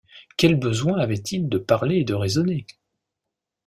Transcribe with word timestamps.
Quel 0.35 0.55
besoin 0.55 0.97
avait-il 0.97 1.47
de 1.47 1.59
parler 1.59 1.97
et 1.97 2.03
de 2.03 2.15
raisonner? 2.15 2.65